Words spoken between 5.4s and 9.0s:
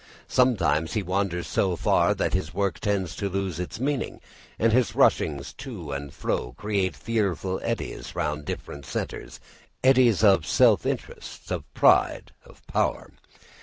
to and fro create fearful eddies round different